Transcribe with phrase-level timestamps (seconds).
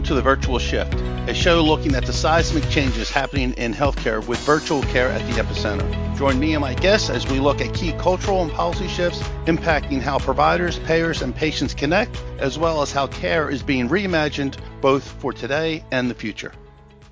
[0.00, 0.94] Welcome to the Virtual Shift,
[1.28, 5.42] a show looking at the seismic changes happening in healthcare with virtual care at the
[5.42, 6.16] epicenter.
[6.16, 10.00] Join me and my guests as we look at key cultural and policy shifts impacting
[10.00, 15.06] how providers, payers, and patients connect, as well as how care is being reimagined both
[15.06, 16.54] for today and the future.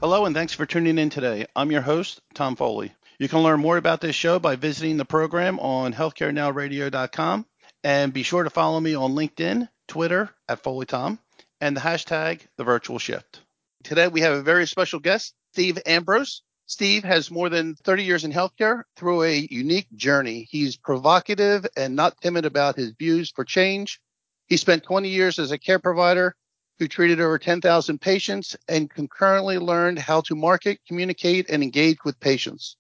[0.01, 1.45] Hello, and thanks for tuning in today.
[1.55, 2.95] I'm your host, Tom Foley.
[3.19, 7.45] You can learn more about this show by visiting the program on healthcarenowradio.com
[7.85, 11.19] and be sure to follow me on LinkedIn, Twitter at FoleyTom,
[11.61, 13.41] and the hashtag the virtual shift.
[13.85, 16.43] Today we have a very special guest, Steve Ambrose.
[16.67, 20.47] Steve has more than 30 years in healthcare through a unique journey.
[20.51, 24.01] He's provocative and not timid about his views for change.
[24.47, 26.35] He spent 20 years as a care provider
[26.79, 32.21] who treated over 10,000 patients and concurrently learned how to market, communicate, and engage with
[32.21, 32.77] patients.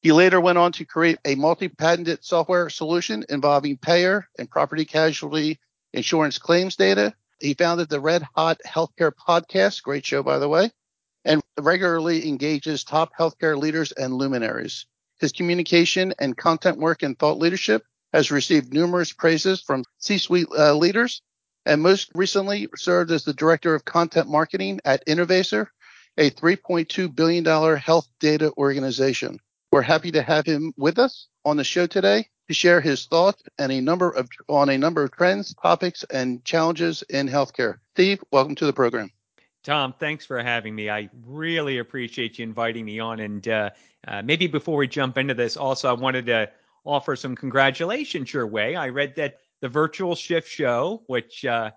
[0.00, 5.58] He later went on to create a multi-patented software solution involving payer and property casualty
[5.92, 10.70] insurance claims data he founded the Red Hot Healthcare Podcast, great show, by the way,
[11.24, 14.86] and regularly engages top healthcare leaders and luminaries.
[15.18, 20.48] His communication and content work and thought leadership has received numerous praises from C suite
[20.56, 21.22] uh, leaders,
[21.64, 25.66] and most recently served as the director of content marketing at Innovaccer,
[26.16, 27.44] a $3.2 billion
[27.76, 29.38] health data organization.
[29.72, 33.42] We're happy to have him with us on the show today to share his thoughts
[33.58, 37.78] and a number of on a number of trends, topics, and challenges in healthcare.
[37.94, 39.10] Steve, welcome to the program.
[39.62, 40.88] Tom, thanks for having me.
[40.88, 43.18] I really appreciate you inviting me on.
[43.18, 43.70] And uh,
[44.06, 46.48] uh, maybe before we jump into this, also I wanted to
[46.84, 48.76] offer some congratulations your way.
[48.76, 51.72] I read that the Virtual Shift Show, which uh,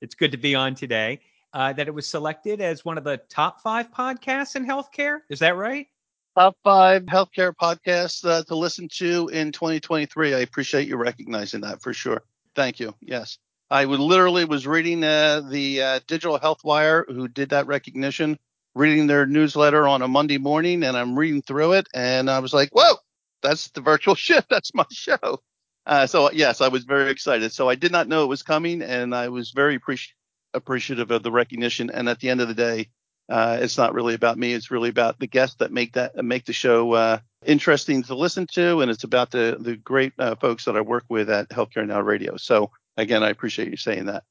[0.00, 1.18] it's good to be on today,
[1.52, 5.20] uh, that it was selected as one of the top five podcasts in healthcare.
[5.28, 5.88] Is that right?
[6.36, 10.34] Top five healthcare podcasts uh, to listen to in 2023.
[10.34, 12.22] I appreciate you recognizing that for sure.
[12.54, 12.94] Thank you.
[13.00, 13.38] Yes.
[13.70, 18.38] I would literally was reading uh, the uh, Digital Health Wire, who did that recognition,
[18.74, 22.52] reading their newsletter on a Monday morning, and I'm reading through it, and I was
[22.52, 22.96] like, "Whoa,
[23.42, 24.50] that's the virtual shift.
[24.50, 25.40] That's my show."
[25.86, 27.50] Uh, so yes, I was very excited.
[27.52, 30.12] So I did not know it was coming, and I was very appreci-
[30.52, 31.90] appreciative of the recognition.
[31.90, 32.90] And at the end of the day,
[33.32, 34.52] uh, it's not really about me.
[34.52, 38.46] It's really about the guests that make that make the show uh, interesting to listen
[38.52, 41.86] to, and it's about the the great uh, folks that I work with at Healthcare
[41.86, 42.36] Now Radio.
[42.36, 44.24] So again, I appreciate you saying that.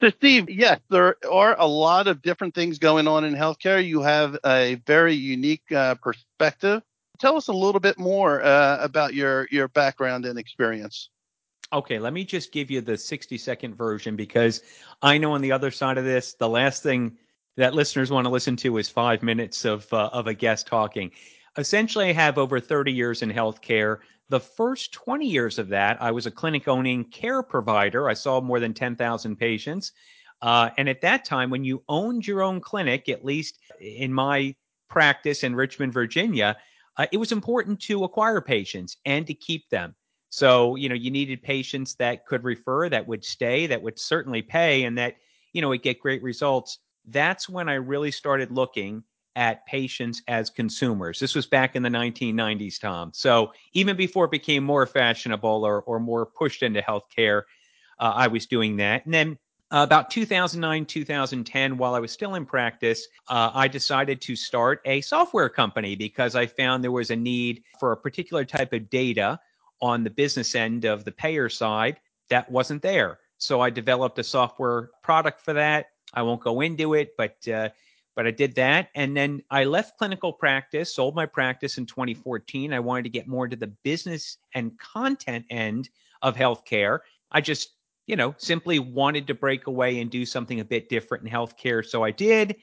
[0.00, 3.86] So Steve, yes, there are a lot of different things going on in healthcare.
[3.86, 6.82] You have a very unique uh, perspective.
[7.18, 11.10] Tell us a little bit more uh, about your your background and experience.
[11.70, 14.62] Okay, let me just give you the 60 second version because
[15.02, 17.18] I know on the other side of this, the last thing
[17.58, 21.10] that listeners want to listen to is five minutes of uh, of a guest talking.
[21.58, 23.98] Essentially, I have over 30 years in healthcare.
[24.28, 28.08] The first 20 years of that, I was a clinic owning care provider.
[28.08, 29.90] I saw more than 10,000 patients.
[30.40, 34.54] Uh, and at that time, when you owned your own clinic, at least in my
[34.88, 36.56] practice in Richmond, Virginia,
[36.96, 39.96] uh, it was important to acquire patients and to keep them.
[40.30, 44.42] So, you know, you needed patients that could refer, that would stay, that would certainly
[44.42, 45.16] pay, and that,
[45.54, 46.78] you know, would get great results
[47.10, 49.02] that's when I really started looking
[49.36, 51.20] at patients as consumers.
[51.20, 53.12] This was back in the 1990s, Tom.
[53.14, 57.42] So even before it became more fashionable or, or more pushed into healthcare,
[58.00, 59.04] uh, I was doing that.
[59.04, 59.38] And then
[59.70, 64.80] uh, about 2009, 2010, while I was still in practice, uh, I decided to start
[64.86, 68.90] a software company because I found there was a need for a particular type of
[68.90, 69.38] data
[69.80, 73.18] on the business end of the payer side that wasn't there.
[73.36, 77.70] So I developed a software product for that I won't go into it, but uh,
[78.16, 82.72] but I did that, and then I left clinical practice, sold my practice in 2014.
[82.72, 85.88] I wanted to get more into the business and content end
[86.22, 87.00] of healthcare.
[87.30, 87.74] I just
[88.06, 91.84] you know simply wanted to break away and do something a bit different in healthcare,
[91.84, 92.56] so I did,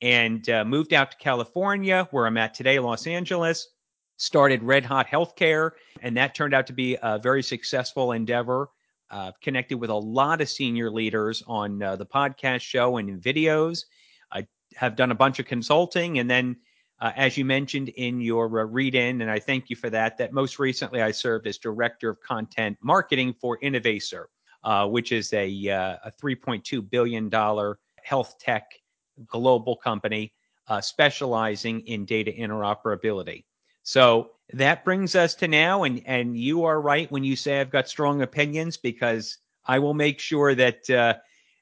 [0.00, 3.68] and uh, moved out to California, where I'm at today, Los Angeles.
[4.16, 5.70] Started Red Hot Healthcare,
[6.02, 8.68] and that turned out to be a very successful endeavor
[9.10, 13.20] uh, connected with a lot of senior leaders on uh, the podcast show and in
[13.20, 13.84] videos.
[14.30, 14.46] I
[14.76, 16.18] have done a bunch of consulting.
[16.18, 16.56] And then,
[17.00, 20.18] uh, as you mentioned in your uh, read in, and I thank you for that,
[20.18, 24.26] that most recently I served as director of content marketing for Innovaccer,
[24.64, 27.30] uh, which is a, uh, a $3.2 billion
[28.02, 28.70] health tech
[29.26, 30.32] global company
[30.80, 33.42] specializing in data interoperability.
[33.90, 37.70] So that brings us to now, and and you are right when you say I've
[37.70, 41.14] got strong opinions because I will make sure that uh,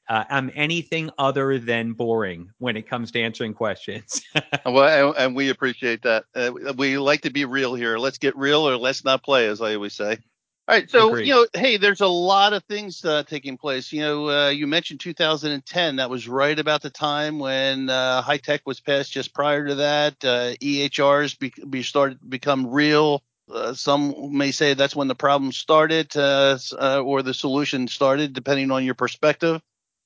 [0.07, 4.21] uh, I'm anything other than boring when it comes to answering questions.
[4.67, 6.25] well, and we appreciate that.
[6.35, 7.97] Uh, we like to be real here.
[7.97, 10.19] Let's get real, or let's not play, as I always say.
[10.69, 11.25] All right, so Agreed.
[11.25, 13.91] you know, hey, there's a lot of things uh, taking place.
[13.91, 15.95] You know, uh, you mentioned 2010.
[15.95, 19.11] That was right about the time when uh, tech was passed.
[19.11, 23.23] Just prior to that, uh, EHRs be, be started become real.
[23.51, 26.59] Uh, some may say that's when the problem started, uh,
[27.03, 29.59] or the solution started, depending on your perspective.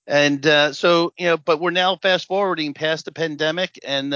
[0.07, 4.13] And so, you know, but we're now fast forwarding past the pandemic, and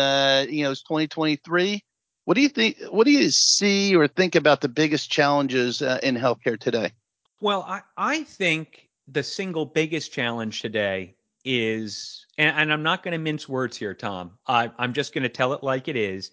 [0.49, 1.83] you know, it's 2023
[2.27, 2.75] what do you think?
[2.89, 6.91] What do you see or think about the biggest challenges uh, in healthcare today?
[7.39, 11.15] Well, I, I think the single biggest challenge today
[11.45, 14.31] is, and, and I'm not going to mince words here, Tom.
[14.45, 16.31] I, I'm just going to tell it like it is.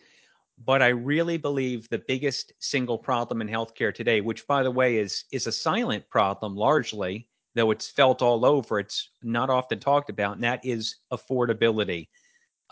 [0.65, 4.97] But I really believe the biggest single problem in healthcare today, which by the way
[4.97, 10.11] is is a silent problem largely, though it's felt all over, it's not often talked
[10.11, 12.09] about, and that is affordability.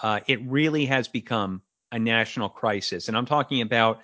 [0.03, 3.09] Uh, it really has become a national crisis.
[3.09, 4.01] And I'm talking about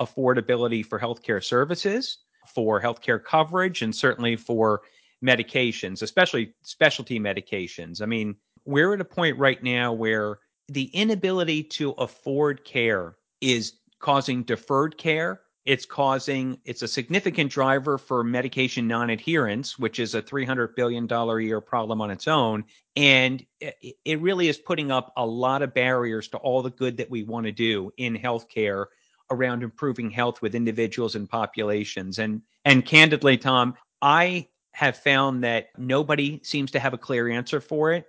[0.00, 2.18] affordability for healthcare services,
[2.54, 4.82] for healthcare coverage, and certainly for
[5.24, 8.00] medications, especially specialty medications.
[8.00, 13.74] I mean, we're at a point right now where the inability to afford care is
[13.98, 20.22] causing deferred care it's causing it's a significant driver for medication non-adherence, which is a
[20.22, 22.64] 300 billion dollar a year problem on its own,
[22.96, 27.10] and it really is putting up a lot of barriers to all the good that
[27.10, 28.86] we want to do in healthcare
[29.30, 32.18] around improving health with individuals and populations.
[32.18, 37.60] And and candidly, Tom, I have found that nobody seems to have a clear answer
[37.60, 38.06] for it.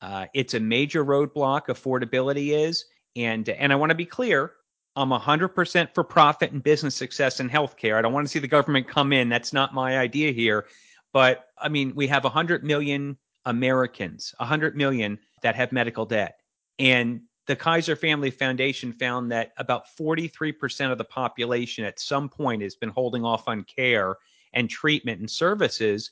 [0.00, 1.66] Uh, it's a major roadblock.
[1.66, 4.52] Affordability is, and and I want to be clear.
[4.96, 7.96] I'm 100% for profit and business success in healthcare.
[7.96, 9.28] I don't want to see the government come in.
[9.28, 10.66] That's not my idea here.
[11.12, 16.40] But I mean, we have 100 million Americans, 100 million that have medical debt.
[16.78, 22.62] And the Kaiser Family Foundation found that about 43% of the population at some point
[22.62, 24.16] has been holding off on care
[24.52, 26.10] and treatment and services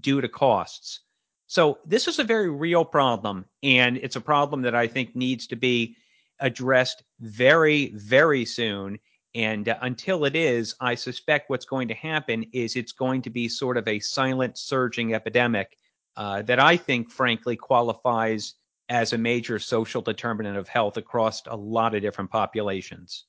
[0.00, 1.00] due to costs.
[1.48, 3.46] So this is a very real problem.
[3.62, 5.96] And it's a problem that I think needs to be
[6.40, 8.98] addressed very, very soon.
[9.34, 13.30] And uh, until it is, I suspect what's going to happen is it's going to
[13.30, 15.76] be sort of a silent, surging epidemic
[16.16, 18.54] uh, that I think, frankly, qualifies
[18.88, 23.24] as a major social determinant of health across a lot of different populations.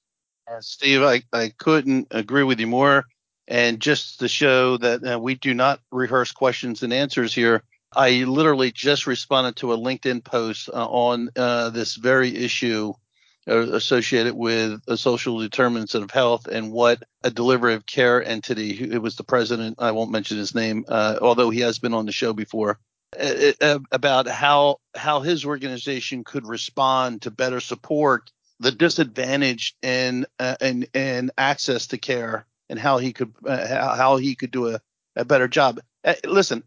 [0.50, 3.06] Uh, Steve, I, I couldn't agree with you more.
[3.48, 7.63] And just to show that uh, we do not rehearse questions and answers here,
[7.95, 12.94] I literally just responded to a LinkedIn post uh, on uh, this very issue
[13.48, 19.01] uh, associated with social determinants of health and what a delivery of care entity, it
[19.01, 22.12] was the president, I won't mention his name, uh, although he has been on the
[22.12, 22.78] show before,
[23.18, 28.30] uh, uh, about how how his organization could respond to better support
[28.60, 30.25] the disadvantaged in
[30.60, 34.81] in, in access to care and how he could how he could do a,
[35.16, 35.80] a better job.
[36.25, 36.63] listen,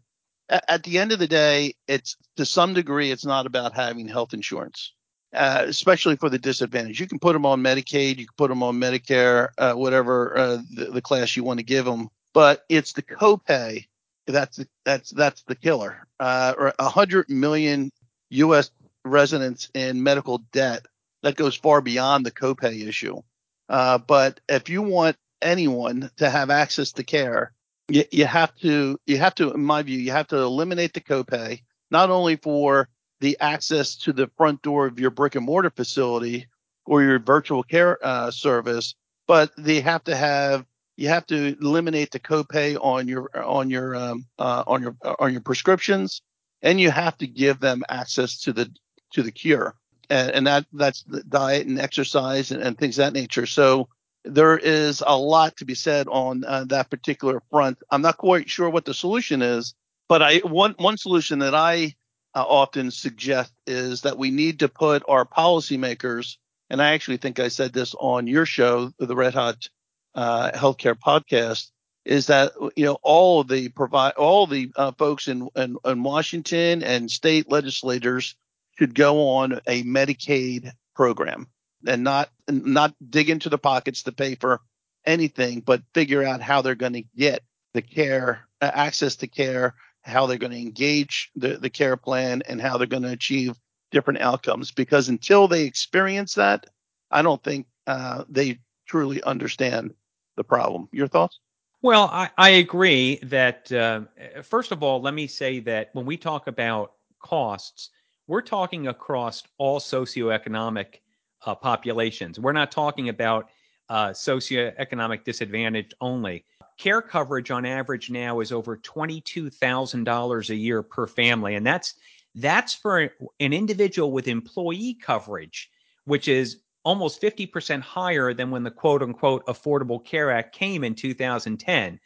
[0.51, 4.33] at the end of the day, it's to some degree, it's not about having health
[4.33, 4.93] insurance,
[5.33, 6.99] uh, especially for the disadvantaged.
[6.99, 10.57] You can put them on Medicaid, you can put them on Medicare, uh, whatever uh,
[10.75, 13.85] the, the, class you want to give them, but it's the copay
[14.27, 16.05] that's that's that's the killer.
[16.19, 17.91] Uh, a hundred million
[18.29, 18.71] U.S.
[19.03, 20.85] residents in medical debt
[21.23, 23.21] that goes far beyond the copay issue.
[23.69, 27.53] Uh, but if you want anyone to have access to care,
[27.93, 31.01] you, you have to you have to in my view you have to eliminate the
[31.01, 35.69] copay not only for the access to the front door of your brick and mortar
[35.69, 36.47] facility
[36.85, 38.95] or your virtual care uh, service
[39.27, 40.65] but they have to have
[40.97, 45.31] you have to eliminate the copay on your on your um, uh, on your on
[45.31, 46.21] your prescriptions
[46.61, 48.71] and you have to give them access to the
[49.11, 49.75] to the cure.
[50.09, 53.45] And, and that that's the diet and exercise and, and things that nature.
[53.45, 53.87] So
[54.23, 57.79] there is a lot to be said on uh, that particular front.
[57.89, 59.73] I'm not quite sure what the solution is,
[60.07, 61.95] but I one one solution that I
[62.35, 66.37] uh, often suggest is that we need to put our policymakers,
[66.69, 69.67] and I actually think I said this on your show, the Red Hot
[70.15, 71.71] uh, Healthcare Podcast,
[72.05, 76.83] is that you know all the provide all the uh, folks in, in in Washington
[76.83, 78.35] and state legislators
[78.77, 81.47] should go on a Medicaid program
[81.85, 84.61] and not not dig into the pockets to pay for
[85.05, 89.73] anything, but figure out how they're going to get the care, uh, access to care,
[90.01, 93.55] how they're going to engage the, the care plan, and how they're going to achieve
[93.91, 94.71] different outcomes.
[94.71, 96.65] Because until they experience that,
[97.09, 99.93] I don't think uh, they truly understand
[100.35, 100.87] the problem.
[100.91, 101.39] Your thoughts?
[101.81, 104.01] Well, I, I agree that, uh,
[104.43, 107.89] first of all, let me say that when we talk about costs,
[108.27, 110.99] we're talking across all socioeconomic
[111.45, 112.39] uh, populations.
[112.39, 113.49] We're not talking about
[113.89, 116.45] uh, socioeconomic disadvantage only.
[116.77, 121.55] care coverage on average now is over $22,000 a year per family.
[121.55, 121.95] And that's
[122.35, 125.69] that's for an individual with employee coverage,
[126.05, 130.95] which is almost 50% higher than when the quote unquote Affordable Care Act came in
[130.95, 131.99] 2010.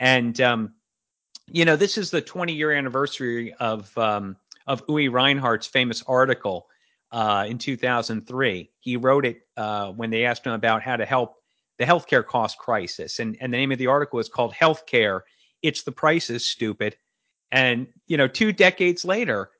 [0.00, 0.72] And, um,
[1.46, 6.67] you know, this is the 20 year anniversary of, um, of Uwe Reinhardt's famous article
[7.10, 8.70] uh, in 2003.
[8.80, 11.36] He wrote it uh, when they asked him about how to help
[11.78, 13.18] the healthcare cost crisis.
[13.18, 15.20] And, and the name of the article is called Healthcare.
[15.62, 16.96] It's the prices, stupid.
[17.50, 19.50] And, you know, two decades later,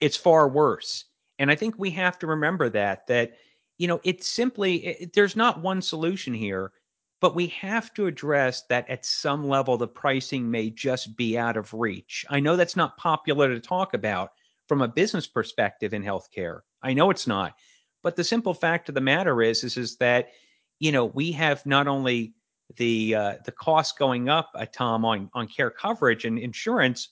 [0.00, 1.04] it's far worse.
[1.38, 3.32] And I think we have to remember that, that,
[3.76, 6.72] you know, it's simply, it, there's not one solution here,
[7.20, 11.56] but we have to address that at some level, the pricing may just be out
[11.56, 12.24] of reach.
[12.30, 14.30] I know that's not popular to talk about
[14.68, 16.60] from a business perspective in healthcare.
[16.82, 17.54] I know it's not.
[18.02, 20.30] But the simple fact of the matter is, is, is that,
[20.78, 22.34] you know, we have not only
[22.76, 27.08] the uh, the cost going up, uh, Tom, on on care coverage and insurance,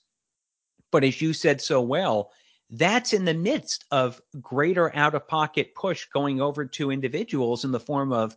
[0.92, 2.30] but as you said so well,
[2.70, 7.73] that's in the midst of greater out of pocket push going over to individuals in
[7.73, 8.37] the form of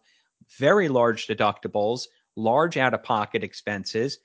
[0.57, 4.19] very large deductibles, large out of pocket expenses.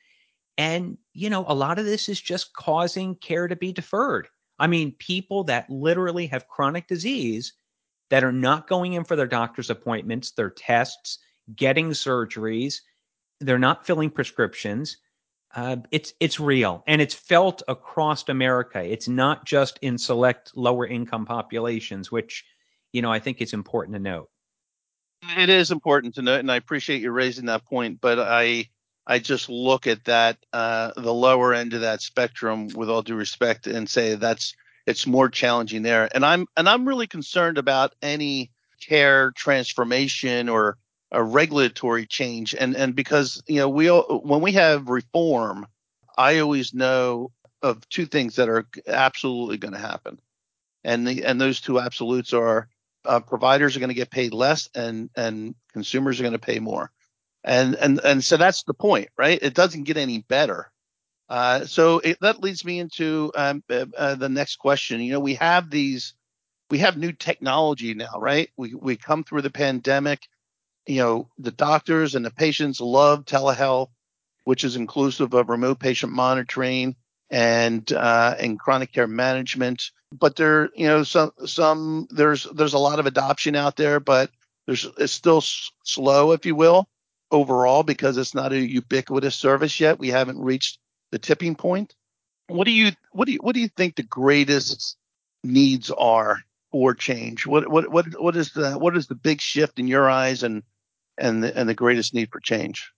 [0.57, 4.29] And, you know, a lot of this is just causing care to be deferred.
[4.59, 7.53] I mean, people that literally have chronic disease
[8.11, 11.19] that are not going in for their doctor's appointments, their tests,
[11.57, 12.77] getting surgeries,
[13.41, 14.97] they're not filling prescriptions
[15.55, 18.83] uh, it's it's real and it's felt across America.
[18.83, 22.45] It's not just in select lower income populations, which
[22.93, 24.31] you know I think it's important to note.
[25.39, 28.01] It is important to note, and I appreciate you raising that point.
[28.01, 28.69] But I
[29.07, 33.17] I just look at that uh, the lower end of that spectrum with all due
[33.17, 34.55] respect and say that's
[34.87, 36.09] it's more challenging there.
[36.15, 40.79] And I'm and I'm really concerned about any care transformation or
[41.11, 42.55] a regulatory change.
[42.55, 45.67] And and because you know we all, when we have reform
[46.17, 47.33] i always know
[47.63, 50.21] of two things that are absolutely going to happen.
[50.85, 52.69] And the and those two absolutes are
[53.05, 56.59] uh, providers are going to get paid less and and consumers are going to pay
[56.59, 56.91] more
[57.45, 59.39] and and and so that's the point right?
[59.43, 60.71] It doesn't get any better.
[61.29, 65.01] Uh, so it, that leads me into um, uh, uh the next question.
[65.01, 66.15] You know we have these
[66.71, 68.51] we have new technology now right?
[68.57, 70.29] We we come through the pandemic.
[70.87, 73.89] You know, the doctors and the patients love telehealth,
[74.45, 76.97] which is inclusive of remote patient monitoring
[77.31, 79.91] and uh, and chronic care management.
[80.13, 84.31] But there, you know, some some there's there's a lot of adoption out there, but
[84.67, 86.89] there's it's still s- slow, if you will,
[87.35, 89.99] overall because it's not a ubiquitous service yet.
[89.99, 90.79] We haven't reached
[91.13, 91.95] the tipping point.
[92.47, 94.97] What do you what do you what do you think the greatest
[95.43, 96.39] needs are
[96.73, 97.47] for change?
[97.47, 100.63] What what what what is the what is the big shift in your eyes and
[101.19, 102.93] and the, and the greatest need for change.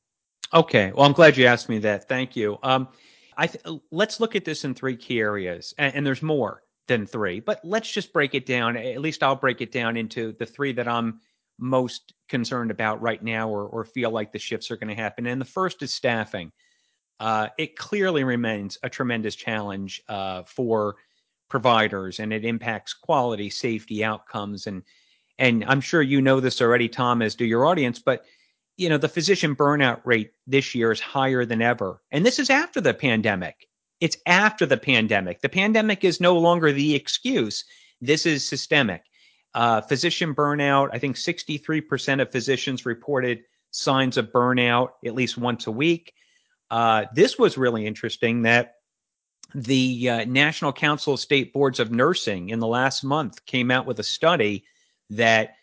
[0.54, 2.08] Okay, well, I'm glad you asked me that.
[2.08, 2.58] Thank you.
[2.62, 2.88] Um,
[3.36, 7.04] I th- let's look at this in three key areas, and, and there's more than
[7.06, 8.76] three, but let's just break it down.
[8.76, 11.20] At least I'll break it down into the three that I'm
[11.58, 15.26] most concerned about right now, or or feel like the shifts are going to happen.
[15.26, 16.52] And the first is staffing.
[17.18, 20.96] Uh, it clearly remains a tremendous challenge uh, for
[21.48, 24.82] providers, and it impacts quality, safety, outcomes, and
[25.38, 28.24] and I'm sure you know this already, Tom, as do your audience, but
[28.76, 32.02] you know, the physician burnout rate this year is higher than ever.
[32.10, 33.66] And this is after the pandemic.
[34.00, 35.40] It's after the pandemic.
[35.40, 37.64] The pandemic is no longer the excuse.
[38.00, 39.02] This is systemic.
[39.56, 45.66] Uh, physician burnout, I think 63% of physicians reported signs of burnout at least once
[45.66, 46.12] a week.
[46.70, 48.74] Uh, this was really interesting that
[49.54, 53.86] the uh, National Council of State Boards of Nursing in the last month came out
[53.86, 54.64] with a study
[55.08, 55.54] that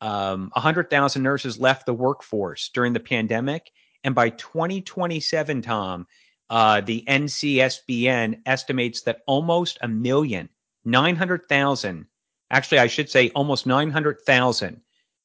[0.00, 3.72] um, 100,000 nurses left the workforce during the pandemic.
[4.04, 6.06] And by 2027, Tom,
[6.50, 10.48] uh, the NCSBN estimates that almost a million,
[10.84, 12.06] 900,000,
[12.50, 14.80] actually, I should say almost 900,000,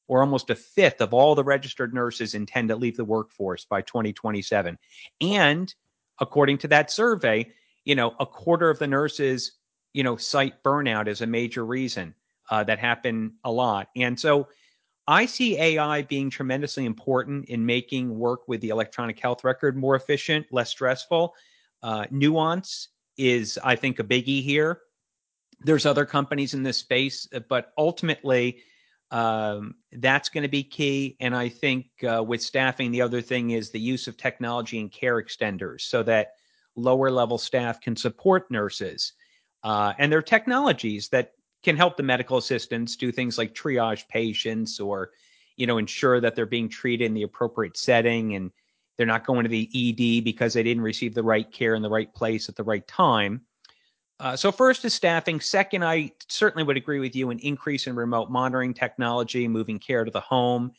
[0.08, 3.82] or almost a fifth of all the registered nurses intend to leave the workforce by
[3.82, 4.78] 2027.
[5.20, 5.74] And
[6.20, 7.50] according to that survey,
[7.84, 9.52] you know, a quarter of the nurses,
[9.92, 12.14] you know, cite burnout as a major reason
[12.50, 13.88] uh, that happen a lot.
[13.96, 14.48] And so
[15.08, 19.94] I see AI being tremendously important in making work with the electronic health record more
[19.94, 21.34] efficient, less stressful.
[21.82, 24.80] Uh, Nuance is, I think, a biggie here.
[25.60, 28.62] There's other companies in this space, uh, but ultimately,
[29.10, 31.16] um, that's going to be key.
[31.20, 34.90] And I think uh, with staffing, the other thing is the use of technology and
[34.90, 36.32] care extenders so that
[36.74, 39.12] lower level staff can support nurses.
[39.62, 41.32] Uh, and there are technologies that
[41.62, 45.10] can help the medical assistants do things like triage patients or
[45.56, 48.52] you know ensure that they're being treated in the appropriate setting and
[48.96, 51.90] They're not going to the ED because they didn't receive the right care in the
[51.90, 53.42] right place at the right time.
[54.18, 55.40] Uh, so first is staffing.
[55.40, 60.04] Second, I certainly would agree with you an increase in remote monitoring technology, moving care
[60.04, 60.72] to the home.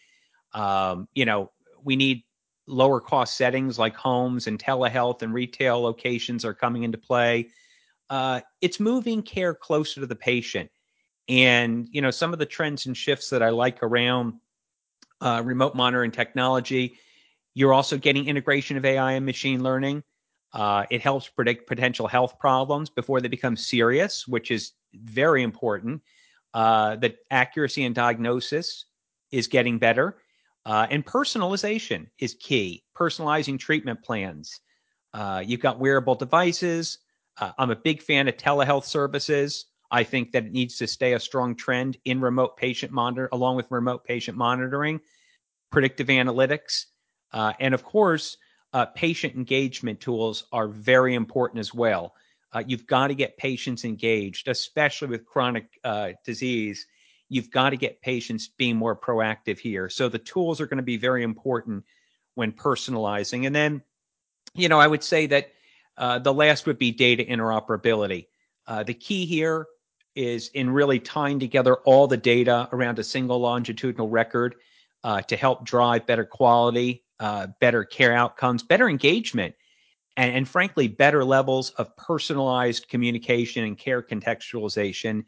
[0.53, 1.51] Um, you know,
[1.83, 2.23] we need
[2.65, 7.49] lower cost settings like homes and telehealth and retail locations are coming into play.
[8.09, 10.69] Uh, it's moving care closer to the patient.
[11.29, 14.33] And, you know, some of the trends and shifts that I like around
[15.21, 16.97] uh, remote monitoring technology,
[17.53, 20.03] you're also getting integration of AI and machine learning.
[20.57, 26.01] Uh, it helps predict potential health problems before they become serious, which is very important.
[26.55, 28.85] Uh, the accuracy in diagnosis
[29.31, 30.17] is getting better.
[30.65, 34.59] Uh, and personalization is key, personalizing treatment plans.
[35.13, 36.97] Uh, you've got wearable devices.
[37.39, 39.67] Uh, I'm a big fan of telehealth services.
[39.91, 43.57] I think that it needs to stay a strong trend in remote patient monitor, along
[43.57, 45.01] with remote patient monitoring,
[45.71, 46.85] predictive analytics,
[47.31, 48.37] uh, and of course,
[48.73, 52.13] uh, patient engagement tools are very important as well.
[52.53, 56.87] Uh, you've got to get patients engaged, especially with chronic uh, disease.
[57.29, 59.89] You've got to get patients being more proactive here.
[59.89, 61.83] So the tools are going to be very important
[62.35, 63.45] when personalizing.
[63.45, 63.81] And then,
[64.53, 65.51] you know, I would say that
[65.97, 68.27] uh, the last would be data interoperability.
[68.65, 69.65] Uh, the key here
[70.15, 74.55] is in really tying together all the data around a single longitudinal record
[75.03, 79.55] uh, to help drive better quality, uh, better care outcomes, better engagement,
[80.17, 85.23] and, and, frankly, better levels of personalized communication and care contextualization.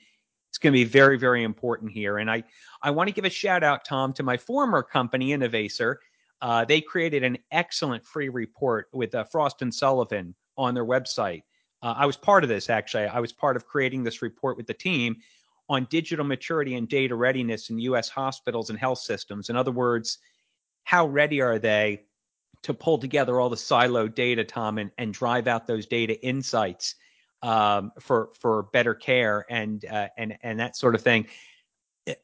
[0.50, 2.18] It's going to be very, very important here.
[2.18, 2.44] And I,
[2.82, 5.96] I want to give a shout out, Tom, to my former company, Innovaccer.
[6.42, 11.44] Uh, they created an excellent free report with uh, Frost and Sullivan on their website
[11.82, 13.06] uh, I was part of this actually.
[13.06, 15.18] I was part of creating this report with the team
[15.70, 19.50] on digital maturity and data readiness in US hospitals and health systems.
[19.50, 20.18] In other words,
[20.90, 22.02] how ready are they
[22.64, 26.96] to pull together all the siloed data, Tom, and, and drive out those data insights
[27.44, 31.28] um, for for better care and uh, and and that sort of thing.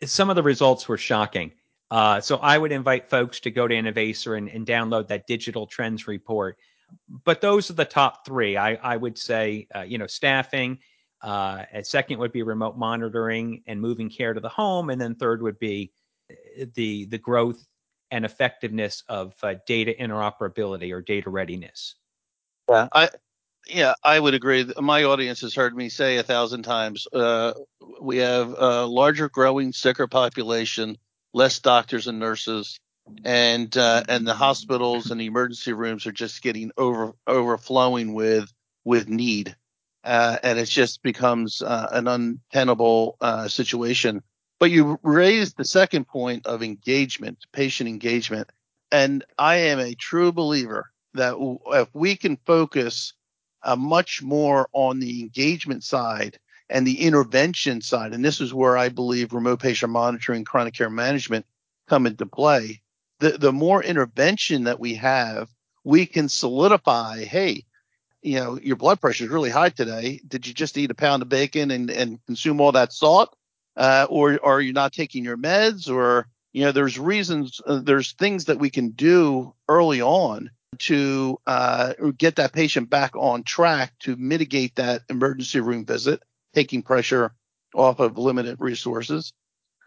[0.04, 1.52] Some of the results were shocking.
[1.92, 5.68] Uh, so I would invite folks to go to Innovaccer and, and download that digital
[5.68, 6.58] trends report
[7.24, 8.58] but those are the top three.
[8.58, 10.80] I, I would say, uh, you know, staffing.
[11.22, 15.42] Uh, second would be remote monitoring and moving care to the home, and then third
[15.42, 15.92] would be
[16.30, 17.66] uh, the the growth
[18.16, 21.96] and effectiveness of uh, data interoperability or data readiness.
[22.70, 23.10] Yeah, I
[23.68, 24.66] yeah I would agree.
[24.80, 27.08] My audience has heard me say a thousand times.
[27.12, 27.52] Uh,
[28.02, 30.98] we have a larger, growing, sicker population,
[31.34, 32.80] less doctors and nurses,
[33.26, 38.50] and uh, and the hospitals and the emergency rooms are just getting over overflowing with
[38.86, 39.58] with need,
[40.06, 44.24] uh, and it just becomes uh, an untenable uh, situation.
[44.66, 48.50] But you raised the second point of engagement, patient engagement,
[48.92, 51.36] and I am a true believer that
[51.68, 53.14] if we can focus
[53.62, 58.76] uh, much more on the engagement side and the intervention side, and this is where
[58.76, 61.46] I believe remote patient monitoring, chronic care management
[61.88, 62.82] come into play
[63.20, 65.48] the, the more intervention that we have,
[65.84, 67.66] we can solidify, hey,
[68.24, 70.22] you know, your blood pressure is really high today.
[70.28, 73.38] Did you just eat a pound of bacon and, and consume all that salt?
[73.76, 75.90] Uh, or, are you not taking your meds?
[75.90, 81.40] Or, you know, there's reasons, uh, there's things that we can do early on to
[81.48, 87.34] uh, get that patient back on track to mitigate that emergency room visit, taking pressure
[87.74, 89.34] off of limited resources.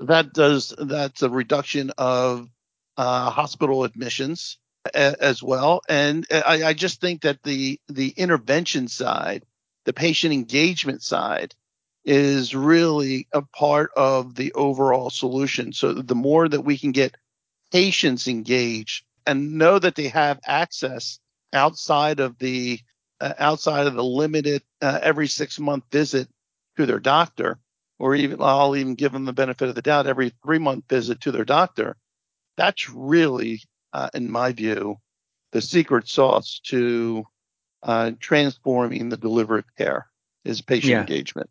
[0.01, 2.49] That does, that's a reduction of
[2.97, 4.59] uh, hospital admissions
[4.95, 5.83] a, as well.
[5.89, 9.45] And I, I just think that the the intervention side,
[9.85, 11.55] the patient engagement side,
[12.09, 15.73] is really a part of the overall solution.
[15.73, 17.17] So the more that we can get
[17.71, 21.19] patients engaged and know that they have access
[21.53, 22.81] outside of the
[23.21, 26.29] uh, outside of the limited uh, every six month visit
[26.77, 27.59] to their doctor,
[27.99, 31.21] or even I'll even give them the benefit of the doubt every three month visit
[31.23, 31.97] to their doctor
[32.59, 33.63] that's really,
[33.95, 34.99] uh, in my view,
[35.53, 37.25] the secret sauce to
[37.83, 40.09] uh, transforming the delivery of care
[40.45, 41.01] is patient yeah.
[41.01, 41.49] engagement.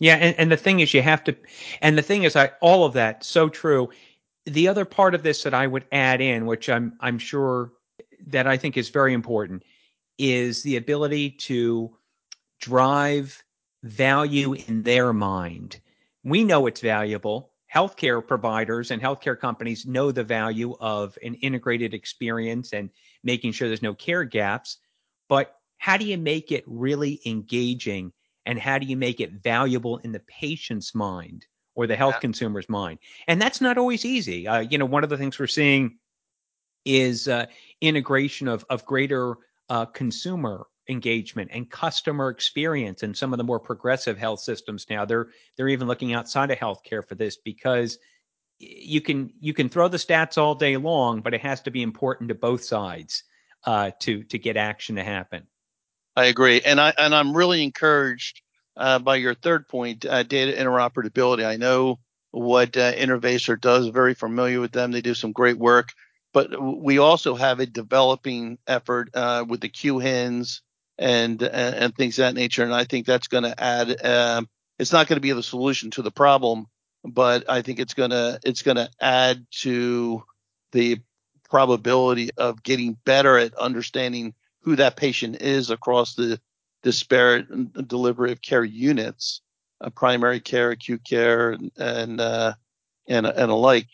[0.00, 1.36] Yeah, and, and the thing is, you have to,
[1.82, 3.90] and the thing is, I all of that so true.
[4.46, 7.72] The other part of this that I would add in, which I'm I'm sure
[8.26, 9.62] that I think is very important,
[10.18, 11.94] is the ability to
[12.60, 13.44] drive
[13.82, 15.80] value in their mind.
[16.24, 21.94] We know it's valuable healthcare providers and healthcare companies know the value of an integrated
[21.94, 22.90] experience and
[23.22, 24.78] making sure there's no care gaps.
[25.28, 28.12] But how do you make it really engaging
[28.46, 32.20] and how do you make it valuable in the patient's mind or the health yeah.
[32.20, 32.98] consumer's mind?
[33.28, 34.48] And that's not always easy.
[34.48, 35.98] Uh, you know, one of the things we're seeing
[36.84, 37.46] is uh,
[37.80, 39.36] integration of of greater
[39.68, 45.04] uh, consumer engagement and customer experience and some of the more progressive health systems now
[45.04, 47.98] they're they're even looking outside of healthcare for this because
[48.58, 51.82] you can you can throw the stats all day long but it has to be
[51.82, 53.22] important to both sides
[53.64, 55.46] uh, to to get action to happen
[56.16, 58.42] i agree and i and i'm really encouraged
[58.76, 61.98] uh, by your third point uh, data interoperability i know
[62.32, 65.88] what uh, Innovaccer does very familiar with them they do some great work
[66.32, 70.60] but we also have a developing effort uh, with the QHINs
[70.98, 72.62] and, and, and things of that nature.
[72.62, 74.04] And I think that's going to add.
[74.04, 76.66] Um, it's not going to be the solution to the problem,
[77.04, 80.22] but I think it's gonna it's gonna add to
[80.72, 81.00] the
[81.50, 86.40] probability of getting better at understanding who that patient is across the
[86.82, 89.40] disparate delivery of care units,
[89.80, 92.54] uh, primary care, acute care, and and uh,
[93.06, 93.88] and, and alike.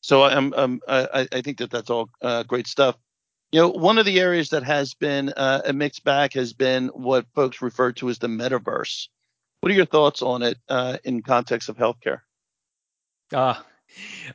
[0.00, 2.96] So I'm, I'm I, I think that that's all uh, great stuff.
[3.52, 6.88] You know, one of the areas that has been uh, a mixed bag has been
[6.88, 9.08] what folks refer to as the metaverse.
[9.60, 12.20] What are your thoughts on it uh, in context of healthcare?
[13.32, 13.54] Uh,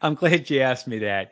[0.01, 1.31] I'm glad you asked me that.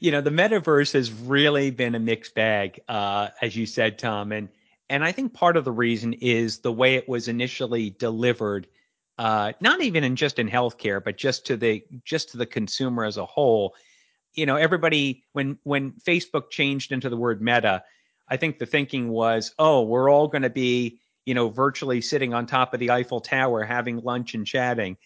[0.00, 4.32] You know, the metaverse has really been a mixed bag, uh, as you said, Tom,
[4.32, 4.48] and
[4.88, 8.66] and I think part of the reason is the way it was initially delivered,
[9.18, 13.04] uh, not even in just in healthcare, but just to the just to the consumer
[13.04, 13.76] as a whole
[14.34, 17.82] you know, everybody when when Facebook changed into the word meta,
[18.28, 22.32] I think the thinking was, oh, we're all going to be, you know, virtually sitting
[22.32, 24.96] on top of the Eiffel Tower having lunch and chatting.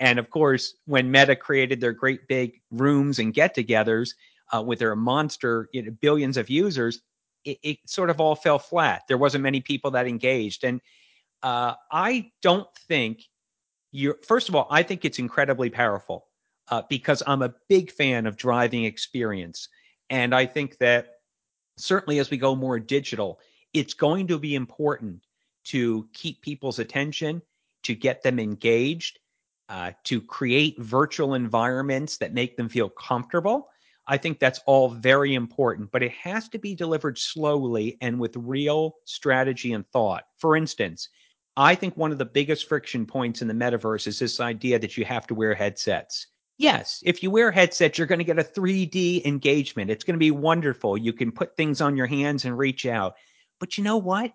[0.00, 4.14] And of course, when Meta created their great big rooms and get-togethers
[4.54, 7.00] uh, with their monster you know, billions of users,
[7.44, 9.02] it, it, sort of all fell flat.
[9.08, 10.80] There wasn't many people that engaged, and
[11.42, 13.24] uh, I don't think
[13.90, 14.18] you're.
[14.26, 16.26] First of all, I think it's incredibly powerful
[16.70, 19.68] uh, because I'm a big fan of driving experience.
[20.10, 21.16] And I think that
[21.76, 23.40] certainly as we go more digital,
[23.72, 25.24] it's going to be important
[25.64, 27.42] to keep people's attention,
[27.84, 29.18] to get them engaged,
[29.68, 33.68] uh, to create virtual environments that make them feel comfortable.
[34.12, 38.36] I think that's all very important, but it has to be delivered slowly and with
[38.36, 40.24] real strategy and thought.
[40.36, 41.08] For instance,
[41.56, 44.98] I think one of the biggest friction points in the metaverse is this idea that
[44.98, 46.26] you have to wear headsets.
[46.58, 49.90] Yes, if you wear headsets, you're going to get a 3D engagement.
[49.90, 50.98] It's going to be wonderful.
[50.98, 53.14] You can put things on your hands and reach out.
[53.60, 54.34] But you know what?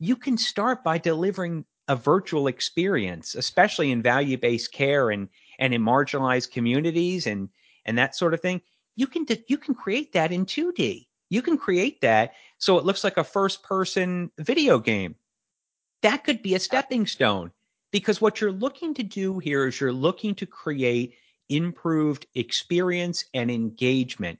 [0.00, 5.80] You can start by delivering a virtual experience, especially in value-based care and and in
[5.80, 7.48] marginalized communities and
[7.86, 8.60] and that sort of thing.
[8.96, 11.06] You can you can create that in 2D.
[11.30, 15.16] You can create that so it looks like a first-person video game.
[16.02, 17.50] That could be a stepping stone
[17.90, 21.14] because what you're looking to do here is you're looking to create
[21.48, 24.38] improved experience and engagement.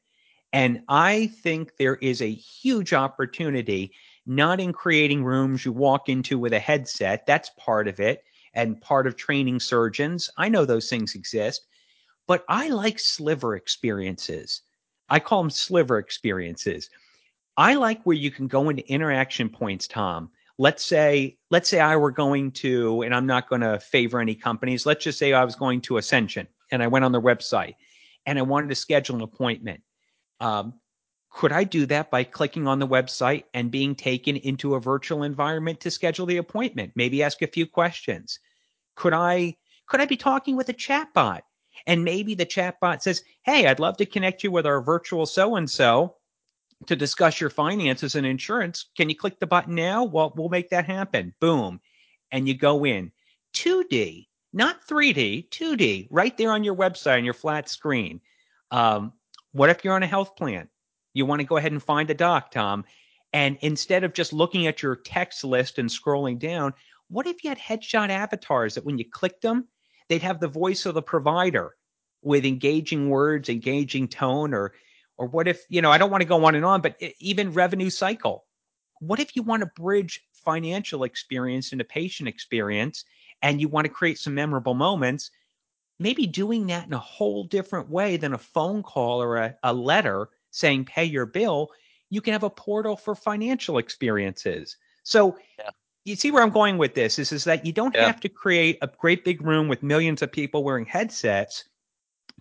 [0.53, 3.93] And I think there is a huge opportunity,
[4.25, 8.23] not in creating rooms you walk into with a headset, that's part of it,
[8.55, 10.31] and part of training surgeons.
[10.37, 11.67] I know those things exist,
[12.27, 14.63] but I like sliver experiences.
[15.09, 16.91] I call them sliver experiences.
[17.57, 20.31] I like where you can go into interaction points, Tom.
[20.59, 24.35] Let's say, let's say I were going to, and I'm not going to favor any
[24.35, 24.87] companies.
[24.87, 27.75] Let's just say I was going to Ascension and I went on their website
[28.27, 29.83] and I wanted to schedule an appointment.
[30.41, 30.75] Um,
[31.31, 35.25] could I do that by clicking on the website and being taken into a virtual
[35.25, 36.93] environment to schedule the appointment?
[36.95, 38.39] Maybe ask a few questions.
[38.95, 39.57] Could I
[39.87, 41.41] could I be talking with a chatbot?
[41.87, 45.57] And maybe the chatbot says, "Hey, I'd love to connect you with our virtual so
[45.57, 46.17] and so
[46.87, 48.87] to discuss your finances and insurance.
[48.97, 50.05] Can you click the button now?
[50.05, 51.81] Well, we'll make that happen." Boom.
[52.31, 53.13] And you go in.
[53.55, 58.21] 2D not 3D, 2D, right there on your website on your flat screen.
[58.71, 59.13] Um,
[59.53, 60.69] what if you're on a health plan?
[61.13, 62.85] You want to go ahead and find a doc, Tom.
[63.33, 66.73] And instead of just looking at your text list and scrolling down,
[67.09, 69.67] what if you had headshot avatars that when you clicked them,
[70.09, 71.75] they'd have the voice of the provider
[72.23, 74.73] with engaging words, engaging tone, or
[75.17, 77.53] or what if, you know, I don't want to go on and on, but even
[77.53, 78.45] revenue cycle.
[79.01, 83.05] What if you want to bridge financial experience into patient experience
[83.43, 85.31] and you want to create some memorable moments,
[85.99, 89.73] maybe doing that in a whole different way than a phone call or a, a
[89.73, 91.71] letter saying pay your bill,
[92.11, 94.77] you can have a portal for financial experiences.
[95.05, 95.71] So yeah.
[96.05, 98.07] You see where I'm going with this is, is that you don't yeah.
[98.07, 101.65] have to create a great big room with millions of people wearing headsets.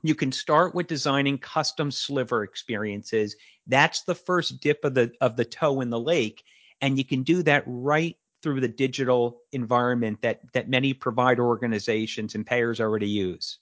[0.01, 3.35] You can start with designing custom sliver experiences.
[3.67, 6.43] That's the first dip of the of the toe in the lake.
[6.81, 12.35] And you can do that right through the digital environment that that many provider organizations
[12.35, 13.59] and payers already use.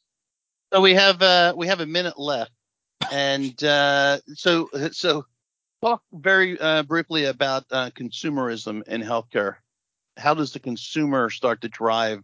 [0.74, 2.52] So we have uh, we have a minute left.
[3.12, 5.26] And uh, so, so
[5.82, 9.56] talk very uh, briefly about uh, consumerism in healthcare.
[10.18, 12.24] How does the consumer start to drive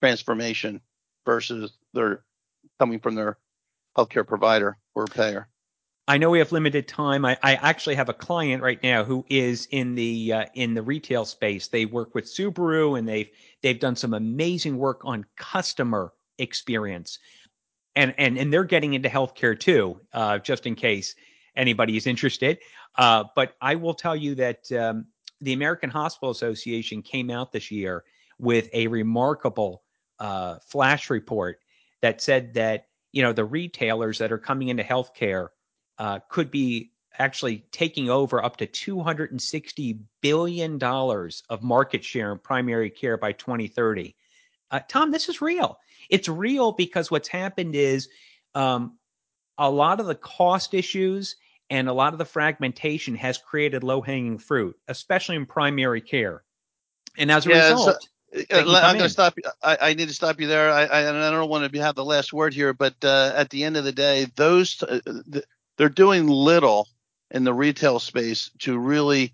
[0.00, 0.80] transformation
[1.24, 2.24] versus their
[2.78, 3.38] coming from their
[3.96, 5.48] healthcare provider or payer?
[6.08, 7.24] I know we have limited time.
[7.24, 10.82] I, I actually have a client right now who is in the uh, in the
[10.82, 11.68] retail space.
[11.68, 13.30] They work with Subaru, and they've
[13.62, 17.20] they've done some amazing work on customer experience,
[17.94, 20.00] and and and they're getting into healthcare too.
[20.12, 21.14] Uh, just in case
[21.54, 22.58] anybody is interested,
[22.96, 25.06] uh, but I will tell you that um,
[25.40, 28.04] the American Hospital Association came out this year
[28.38, 29.82] with a remarkable
[30.18, 31.60] uh, flash report
[32.02, 35.48] that said that you know the retailers that are coming into healthcare
[35.98, 42.88] uh, could be actually taking over up to $260 billion of market share in primary
[42.88, 44.16] care by 2030.
[44.70, 45.78] Uh, Tom, this is real.
[46.08, 48.08] It's real because what's happened is
[48.54, 48.96] um,
[49.58, 51.36] a lot of the cost issues
[51.70, 56.42] and a lot of the fragmentation has created low hanging fruit, especially in primary care.
[57.16, 58.08] And as a yeah, result, so,
[58.52, 59.44] uh, I'm going to stop you.
[59.62, 60.70] I, I, need to stop you there.
[60.70, 63.64] I, I, I don't want to have the last word here, but uh, at the
[63.64, 65.00] end of the day, those uh,
[65.76, 66.88] they're doing little
[67.30, 69.32] in the retail space to really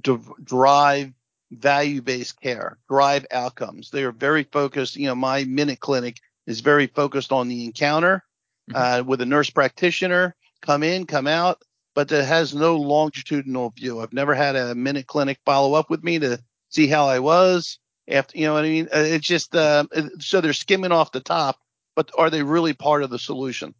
[0.00, 1.12] d- drive
[1.50, 3.90] value-based care, drive outcomes.
[3.90, 4.96] They are very focused.
[4.96, 8.24] You know, my MinuteClinic is very focused on the encounter
[8.70, 9.00] mm-hmm.
[9.00, 10.34] uh, with a nurse practitioner.
[10.62, 11.62] Come in, come out,
[12.00, 14.00] but it has no longitudinal view.
[14.00, 18.38] I've never had a MinuteClinic follow up with me to see how I was after.
[18.38, 18.86] You know what I mean?
[18.86, 19.84] Uh, it's just uh,
[20.18, 21.58] so they're skimming off the top,
[21.94, 23.74] but are they really part of the solution?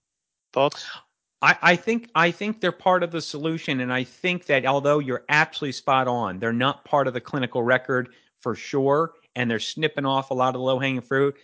[0.52, 0.86] Thoughts?
[1.40, 4.98] I, I, think I think they're part of the solution, and I think that although
[4.98, 8.10] you're absolutely spot on, they're not part of the clinical record
[8.42, 11.36] for sure, and they're snipping off a lot of low hanging fruit.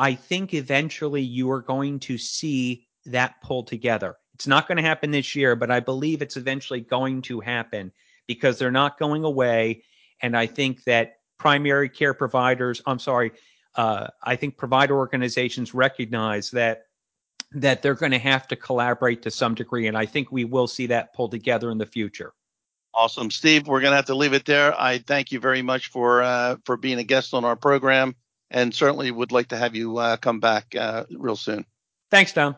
[0.00, 4.16] I think eventually you are going to see that pull together.
[4.34, 7.92] It's not going to happen this year, but I believe it's eventually going to happen
[8.26, 9.82] because they're not going away.
[10.20, 13.32] And I think that primary care providers, I'm sorry,
[13.76, 16.86] uh, I think provider organizations recognize that
[17.56, 19.86] that they're going to have to collaborate to some degree.
[19.86, 22.32] And I think we will see that pulled together in the future.
[22.94, 23.68] Awesome, Steve.
[23.68, 24.74] We're going to have to leave it there.
[24.80, 28.14] I thank you very much for uh, for being a guest on our program,
[28.50, 31.64] and certainly would like to have you uh, come back uh, real soon.
[32.10, 32.56] Thanks, Tom.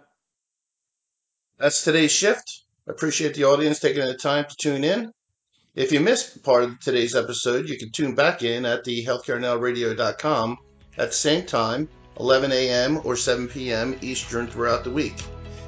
[1.58, 2.62] That's today's shift.
[2.86, 5.12] I appreciate the audience taking the time to tune in.
[5.74, 10.58] If you missed part of today's episode, you can tune back in at the healthcarenowradio.com
[10.98, 11.88] at the same time
[12.18, 13.00] 11 a.m.
[13.04, 13.98] or 7 p.m.
[14.02, 15.14] Eastern throughout the week.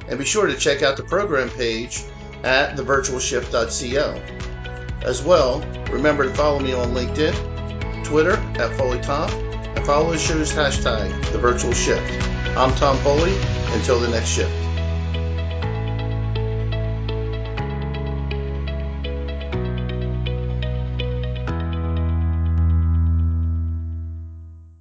[0.08, 2.02] And be sure to check out the program page
[2.42, 4.22] at thevirtualshift.co.
[5.02, 10.52] As well, remember to follow me on LinkedIn, Twitter at FoleyTom, and follow the show's
[10.52, 12.02] hashtag, The Virtual Shift.
[12.56, 13.36] I'm Tom Foley.
[13.72, 14.67] Until the next shift.